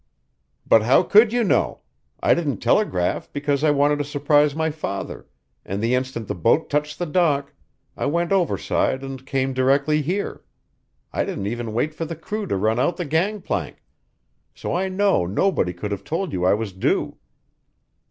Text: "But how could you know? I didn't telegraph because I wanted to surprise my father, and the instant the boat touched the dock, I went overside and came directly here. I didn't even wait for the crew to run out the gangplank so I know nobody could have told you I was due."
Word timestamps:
"But 0.65 0.81
how 0.81 1.03
could 1.03 1.31
you 1.31 1.43
know? 1.43 1.81
I 2.23 2.33
didn't 2.33 2.57
telegraph 2.57 3.31
because 3.31 3.63
I 3.63 3.69
wanted 3.69 3.99
to 3.99 4.03
surprise 4.03 4.55
my 4.55 4.71
father, 4.71 5.27
and 5.63 5.79
the 5.79 5.93
instant 5.93 6.27
the 6.27 6.33
boat 6.33 6.71
touched 6.71 6.97
the 6.97 7.05
dock, 7.05 7.53
I 7.95 8.07
went 8.07 8.31
overside 8.31 9.03
and 9.03 9.23
came 9.23 9.53
directly 9.53 10.01
here. 10.01 10.43
I 11.13 11.23
didn't 11.23 11.45
even 11.45 11.71
wait 11.73 11.93
for 11.93 12.05
the 12.05 12.15
crew 12.15 12.47
to 12.47 12.57
run 12.57 12.79
out 12.79 12.97
the 12.97 13.05
gangplank 13.05 13.83
so 14.55 14.73
I 14.73 14.89
know 14.89 15.27
nobody 15.27 15.71
could 15.71 15.91
have 15.91 16.03
told 16.03 16.33
you 16.33 16.45
I 16.47 16.55
was 16.55 16.73
due." 16.73 17.17